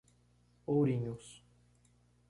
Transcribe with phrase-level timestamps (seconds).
[0.67, 1.45] Ourinhos